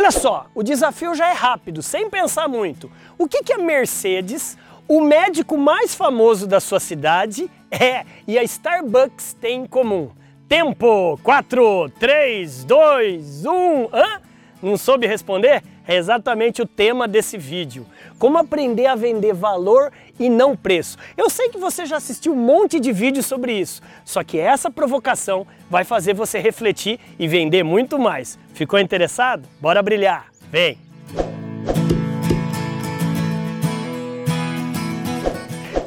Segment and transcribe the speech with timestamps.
[0.00, 2.90] Olha só, o desafio já é rápido, sem pensar muito.
[3.18, 4.56] O que, que a Mercedes,
[4.88, 10.08] o médico mais famoso da sua cidade, é e a Starbucks tem em comum?
[10.48, 11.20] Tempo!
[11.22, 13.50] 4, 3, 2, 1.
[13.92, 14.22] Hã?
[14.62, 15.62] Não soube responder?
[15.90, 17.84] É exatamente o tema desse vídeo.
[18.16, 20.96] Como aprender a vender valor e não preço.
[21.16, 24.70] Eu sei que você já assistiu um monte de vídeos sobre isso, só que essa
[24.70, 28.38] provocação vai fazer você refletir e vender muito mais.
[28.54, 29.48] Ficou interessado?
[29.60, 30.26] Bora brilhar!
[30.48, 30.89] Vem!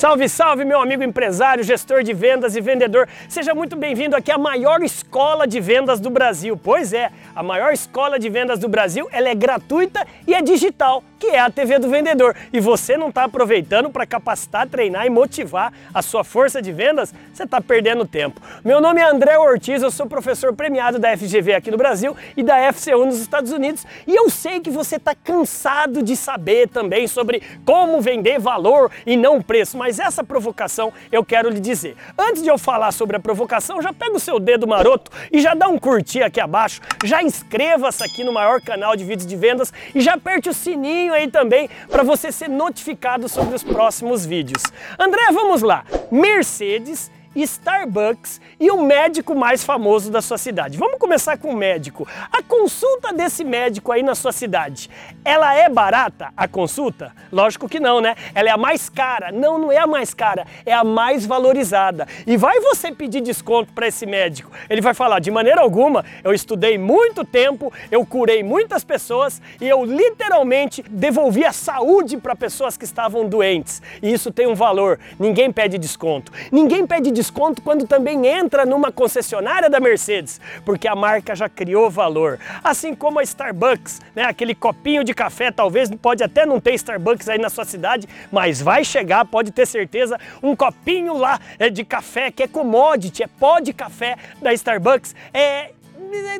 [0.00, 3.06] Salve, salve, meu amigo empresário, gestor de vendas e vendedor.
[3.28, 6.56] Seja muito bem-vindo aqui à maior escola de vendas do Brasil.
[6.56, 11.04] Pois é, a maior escola de vendas do Brasil, ela é gratuita e é digital,
[11.18, 12.34] que é a TV do Vendedor.
[12.50, 17.12] E você não está aproveitando para capacitar, treinar e motivar a sua força de vendas?
[17.34, 18.40] Você está perdendo tempo.
[18.64, 22.42] Meu nome é André Ortiz, eu sou professor premiado da FGV aqui no Brasil e
[22.42, 23.86] da FCU nos Estados Unidos.
[24.06, 29.14] E eu sei que você está cansado de saber também sobre como vender valor e
[29.14, 31.96] não preço, mas mas essa provocação eu quero lhe dizer.
[32.16, 35.52] Antes de eu falar sobre a provocação, já pega o seu dedo maroto e já
[35.52, 39.72] dá um curtir aqui abaixo, já inscreva-se aqui no maior canal de vídeos de vendas
[39.92, 44.62] e já aperte o sininho aí também para você ser notificado sobre os próximos vídeos.
[44.96, 45.84] André, vamos lá.
[46.08, 47.10] Mercedes
[47.42, 50.76] Starbucks e o médico mais famoso da sua cidade.
[50.76, 52.06] Vamos começar com o médico.
[52.30, 54.90] A consulta desse médico aí na sua cidade,
[55.24, 57.12] ela é barata a consulta?
[57.32, 58.14] Lógico que não, né?
[58.34, 59.32] Ela é a mais cara.
[59.32, 62.06] Não, não é a mais cara, é a mais valorizada.
[62.26, 64.50] E vai você pedir desconto para esse médico?
[64.68, 69.68] Ele vai falar: de maneira alguma, eu estudei muito tempo, eu curei muitas pessoas e
[69.68, 73.80] eu literalmente devolvi a saúde para pessoas que estavam doentes.
[74.02, 74.98] E isso tem um valor.
[75.18, 76.30] Ninguém pede desconto.
[76.52, 81.48] Ninguém pede desconto desconto quando também entra numa concessionária da Mercedes, porque a marca já
[81.48, 82.38] criou valor.
[82.62, 84.24] Assim como a Starbucks, né?
[84.24, 88.60] aquele copinho de café, talvez pode até não ter Starbucks aí na sua cidade, mas
[88.60, 93.28] vai chegar, pode ter certeza, um copinho lá é, de café que é commodity, é
[93.28, 95.70] pó de café da Starbucks, é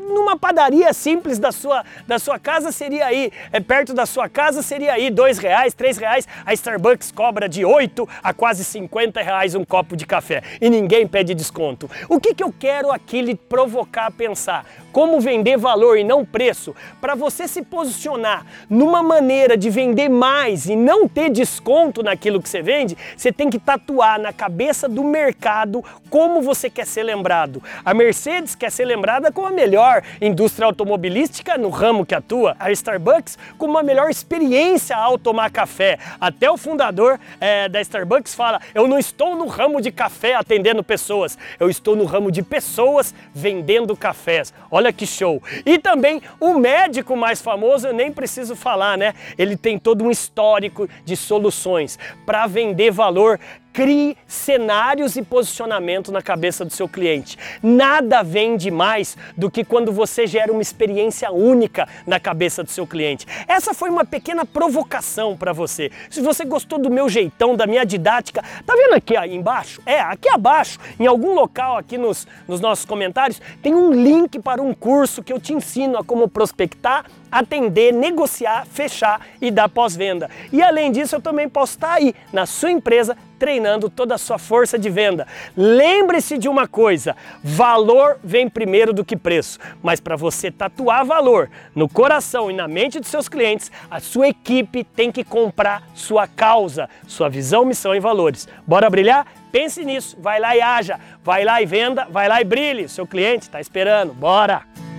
[0.01, 4.63] numa padaria simples da sua, da sua casa seria aí, é, perto da sua casa
[4.63, 9.55] seria aí dois reais, três reais, a Starbucks cobra de 8 a quase 50 reais
[9.55, 11.91] um copo de café e ninguém pede desconto.
[12.09, 14.65] O que, que eu quero aqui lhe provocar a pensar?
[14.93, 16.75] Como vender valor e não preço?
[17.01, 22.49] Para você se posicionar numa maneira de vender mais e não ter desconto naquilo que
[22.49, 27.63] você vende, você tem que tatuar na cabeça do mercado como você quer ser lembrado.
[27.85, 32.71] A Mercedes quer ser lembrada como a melhor indústria automobilística no ramo que atua, a
[32.71, 35.99] Starbucks com uma melhor experiência ao tomar café.
[36.21, 40.83] Até o fundador é, da Starbucks fala: eu não estou no ramo de café atendendo
[40.83, 44.55] pessoas, eu estou no ramo de pessoas vendendo cafés.
[44.71, 45.43] Olha que show!
[45.67, 49.15] E também o médico mais famoso, eu nem preciso falar, né?
[49.37, 53.41] Ele tem todo um histórico de soluções para vender valor
[53.73, 57.39] Crie cenários e posicionamento na cabeça do seu cliente.
[57.63, 62.87] Nada vende mais do que quando você gera uma experiência única na cabeça do seu
[62.87, 63.27] cliente.
[63.47, 65.91] Essa foi uma pequena provocação para você.
[66.11, 69.81] Se você gostou do meu jeitão, da minha didática, tá vendo aqui ó, embaixo?
[69.87, 74.61] É, aqui abaixo, em algum local aqui nos, nos nossos comentários, tem um link para
[74.61, 80.31] um curso que eu te ensino a como prospectar, atender, negociar, fechar e dar pós-venda.
[80.53, 84.39] E além disso, eu também posso estar aí na sua empresa treinando toda a sua
[84.39, 85.27] força de venda.
[85.57, 89.59] Lembre-se de uma coisa: valor vem primeiro do que preço.
[89.83, 94.29] Mas para você tatuar valor no coração e na mente dos seus clientes, a sua
[94.29, 98.47] equipe tem que comprar sua causa, sua visão, missão e valores.
[98.67, 99.27] Bora brilhar?
[99.51, 102.89] Pense nisso, vai lá e haja, vai lá e venda, vai lá e brilhe.
[102.89, 104.13] Seu cliente está esperando.
[104.13, 104.90] Bora!